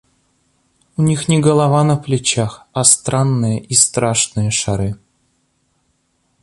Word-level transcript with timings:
У 0.97 1.03
них 1.03 1.27
не 1.29 1.39
голова 1.39 1.83
на 1.83 1.95
плечах, 1.95 2.65
а 2.73 2.83
странные 2.83 3.63
и 3.63 3.75
страшные 3.75 4.49
шары. 4.49 4.97